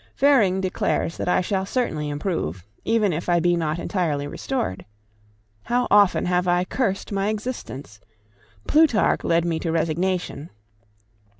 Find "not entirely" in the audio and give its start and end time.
3.55-4.25